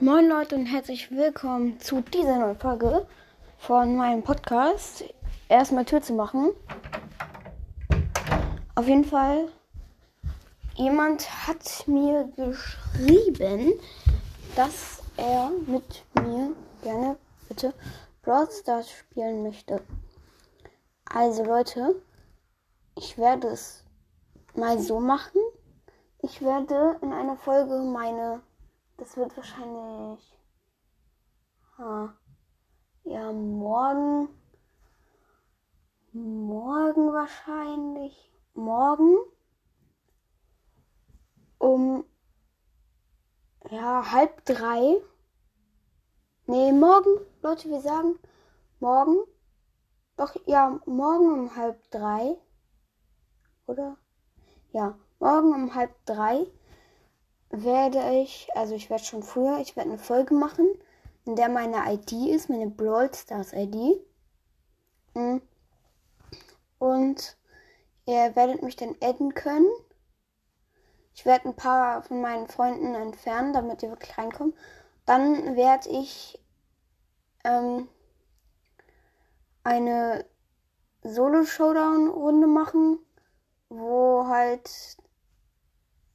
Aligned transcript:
Moin 0.00 0.28
Leute 0.28 0.54
und 0.54 0.66
herzlich 0.66 1.10
willkommen 1.10 1.80
zu 1.80 2.02
dieser 2.02 2.38
neuen 2.38 2.56
Folge 2.56 3.04
von 3.58 3.96
meinem 3.96 4.22
Podcast. 4.22 5.02
Erstmal 5.48 5.84
Tür 5.86 6.00
zu 6.00 6.12
machen. 6.12 6.52
Auf 8.76 8.86
jeden 8.86 9.04
Fall, 9.04 9.48
jemand 10.76 11.48
hat 11.48 11.88
mir 11.88 12.30
geschrieben, 12.36 13.72
dass 14.54 15.02
er 15.16 15.50
mit 15.66 16.04
mir 16.14 16.52
gerne 16.84 17.16
bitte 17.48 17.74
Brawl 18.22 18.48
Stars 18.52 18.88
spielen 18.88 19.42
möchte. 19.42 19.82
Also 21.06 21.42
Leute, 21.42 22.00
ich 22.96 23.18
werde 23.18 23.48
es 23.48 23.82
mal 24.54 24.78
so 24.78 25.00
machen. 25.00 25.40
Ich 26.22 26.40
werde 26.40 26.98
in 27.02 27.12
einer 27.12 27.36
Folge 27.36 27.82
meine 27.82 28.42
das 28.98 29.16
wird 29.16 29.36
wahrscheinlich. 29.36 30.38
Ja, 33.04 33.32
morgen. 33.32 34.28
Morgen 36.12 37.12
wahrscheinlich. 37.12 38.32
Morgen. 38.54 39.16
Um. 41.58 42.04
Ja, 43.70 44.10
halb 44.10 44.44
drei. 44.44 45.00
Nee, 46.46 46.72
morgen. 46.72 47.20
Leute, 47.42 47.68
wir 47.68 47.80
sagen 47.80 48.18
morgen. 48.80 49.18
Doch, 50.16 50.34
ja, 50.46 50.80
morgen 50.86 51.32
um 51.32 51.56
halb 51.56 51.88
drei. 51.90 52.36
Oder? 53.66 53.96
Ja, 54.72 54.98
morgen 55.20 55.54
um 55.54 55.74
halb 55.74 55.94
drei 56.04 56.46
werde 57.50 58.20
ich, 58.20 58.48
also 58.54 58.74
ich 58.74 58.90
werde 58.90 59.04
schon 59.04 59.22
früher, 59.22 59.58
ich 59.60 59.76
werde 59.76 59.90
eine 59.90 59.98
Folge 59.98 60.34
machen, 60.34 60.66
in 61.24 61.36
der 61.36 61.48
meine 61.48 61.92
ID 61.92 62.12
ist, 62.30 62.48
meine 62.48 62.68
Brawl 62.68 63.12
Stars 63.14 63.52
ID. 63.52 64.00
Mm. 65.14 65.38
Und 66.78 67.36
ihr 68.06 68.36
werdet 68.36 68.62
mich 68.62 68.76
dann 68.76 68.96
adden 69.02 69.34
können. 69.34 69.68
Ich 71.14 71.26
werde 71.26 71.48
ein 71.48 71.56
paar 71.56 72.02
von 72.02 72.20
meinen 72.20 72.46
Freunden 72.46 72.94
entfernen, 72.94 73.52
damit 73.52 73.82
ihr 73.82 73.90
wirklich 73.90 74.16
reinkommt. 74.16 74.54
Dann 75.04 75.56
werde 75.56 75.88
ich 75.88 76.40
ähm, 77.44 77.88
eine 79.64 80.24
Solo-Showdown-Runde 81.02 82.46
machen, 82.46 82.98
wo 83.68 84.26
halt 84.28 84.70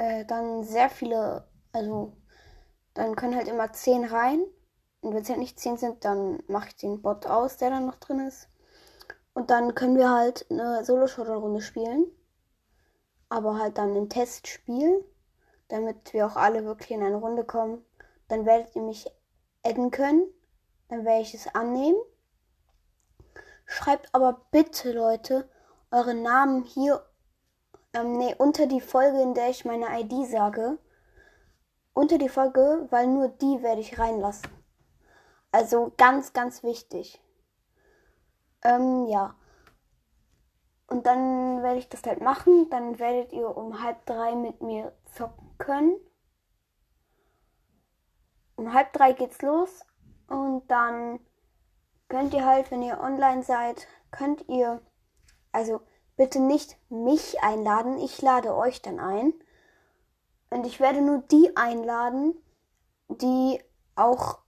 äh, 0.00 0.24
dann 0.24 0.64
sehr 0.64 0.88
viele, 0.88 1.46
also 1.72 2.16
dann 2.94 3.16
können 3.16 3.36
halt 3.36 3.48
immer 3.48 3.70
10 3.70 4.06
rein. 4.06 4.42
Und 5.02 5.14
wenn 5.14 5.22
es 5.22 5.28
halt 5.28 5.38
nicht 5.38 5.60
10 5.60 5.76
sind, 5.76 6.04
dann 6.04 6.42
mache 6.48 6.68
ich 6.68 6.76
den 6.76 7.02
Bot 7.02 7.26
aus, 7.26 7.58
der 7.58 7.70
dann 7.70 7.86
noch 7.86 7.96
drin 7.96 8.20
ist. 8.20 8.48
Und 9.34 9.50
dann 9.50 9.74
können 9.74 9.96
wir 9.96 10.10
halt 10.10 10.46
eine 10.50 10.84
Solo-Showdown-Runde 10.84 11.60
spielen. 11.60 12.06
Aber 13.28 13.58
halt 13.58 13.76
dann 13.76 13.94
ein 13.94 14.08
Testspiel, 14.08 15.04
damit 15.68 16.12
wir 16.14 16.26
auch 16.26 16.36
alle 16.36 16.64
wirklich 16.64 16.90
in 16.92 17.02
eine 17.02 17.16
Runde 17.16 17.44
kommen. 17.44 17.84
Dann 18.28 18.46
werdet 18.46 18.74
ihr 18.74 18.82
mich 18.82 19.06
adden 19.64 19.90
können. 19.90 20.26
Dann 20.88 21.04
werde 21.04 21.22
ich 21.22 21.34
es 21.34 21.54
annehmen. 21.54 21.98
Schreibt 23.66 24.14
aber 24.14 24.46
bitte, 24.50 24.92
Leute, 24.92 25.48
eure 25.90 26.14
Namen 26.14 26.64
hier 26.64 27.04
ähm, 27.92 28.18
nee, 28.18 28.34
unter 28.38 28.66
die 28.66 28.80
Folge, 28.80 29.20
in 29.20 29.34
der 29.34 29.50
ich 29.50 29.64
meine 29.64 30.00
ID 30.00 30.28
sage. 30.28 30.78
Unter 31.92 32.18
die 32.18 32.28
Folge, 32.28 32.86
weil 32.90 33.06
nur 33.08 33.28
die 33.28 33.62
werde 33.62 33.80
ich 33.80 33.98
reinlassen. 33.98 34.50
Also 35.52 35.92
ganz, 35.96 36.32
ganz 36.32 36.62
wichtig. 36.62 37.20
Ähm, 38.62 39.06
ja. 39.06 39.34
Und 40.86 41.06
dann 41.06 41.62
werde 41.62 41.78
ich 41.78 41.88
das 41.88 42.02
halt 42.04 42.20
machen. 42.20 42.70
Dann 42.70 42.98
werdet 42.98 43.32
ihr 43.32 43.56
um 43.56 43.82
halb 43.82 44.06
drei 44.06 44.34
mit 44.34 44.62
mir 44.62 44.92
zocken 45.12 45.56
können. 45.58 45.96
Um 48.56 48.72
halb 48.72 48.92
drei 48.92 49.12
geht's 49.12 49.42
los. 49.42 49.84
Und 50.28 50.70
dann 50.70 51.18
könnt 52.08 52.34
ihr 52.34 52.44
halt, 52.44 52.70
wenn 52.70 52.82
ihr 52.82 53.00
online 53.00 53.42
seid, 53.42 53.88
könnt 54.10 54.48
ihr, 54.48 54.80
also 55.50 55.80
bitte 56.20 56.38
nicht 56.38 56.76
mich 56.90 57.42
einladen. 57.42 57.96
Ich 57.96 58.20
lade 58.20 58.54
euch 58.54 58.82
dann 58.82 59.00
ein. 59.00 59.32
Und 60.50 60.66
ich 60.66 60.78
werde 60.78 61.00
nur 61.00 61.22
die 61.30 61.56
einladen, 61.56 62.34
die 63.08 63.58
auch, 63.96 64.40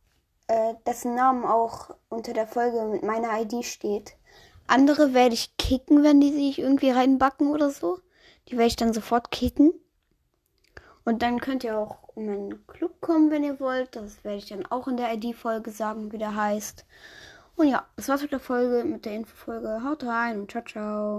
äh, 0.49 0.75
dessen 0.87 1.15
Namen 1.15 1.47
auch 1.47 1.97
unter 2.11 2.35
der 2.35 2.47
Folge 2.47 2.85
mit 2.85 3.03
meiner 3.03 3.41
ID 3.41 3.65
steht. 3.65 4.19
Andere 4.67 5.15
werde 5.15 5.33
ich 5.33 5.57
kicken, 5.57 6.03
wenn 6.03 6.21
die 6.21 6.35
sich 6.35 6.59
irgendwie 6.59 6.91
reinbacken 6.91 7.51
oder 7.51 7.71
so. 7.71 8.01
Die 8.49 8.59
werde 8.59 8.67
ich 8.67 8.77
dann 8.77 8.93
sofort 8.93 9.31
kicken. 9.31 9.73
Und 11.07 11.23
dann 11.23 11.41
könnt 11.41 11.65
ihr 11.65 11.79
auch 11.79 12.15
in 12.17 12.27
meinen 12.27 12.67
Club 12.67 13.01
kommen, 13.01 13.31
wenn 13.31 13.45
ihr 13.45 13.59
wollt. 13.61 13.97
Das 13.97 14.23
werde 14.25 14.37
ich 14.37 14.49
dann 14.51 14.67
auch 14.67 14.89
in 14.89 14.99
der 14.99 15.15
ID-Folge 15.15 15.71
sagen, 15.71 16.13
wie 16.13 16.19
der 16.19 16.37
heißt. 16.37 16.85
Und 17.57 17.69
ja, 17.69 17.87
das 17.97 18.09
war's 18.09 18.21
mit 18.21 18.33
der 18.33 18.41
Folge, 18.41 18.85
mit 18.85 19.07
der 19.07 19.15
Infofolge. 19.15 19.83
Haut 19.83 20.05
rein 20.05 20.41
und 20.41 20.51
ciao, 20.51 20.63
ciao. 20.65 21.11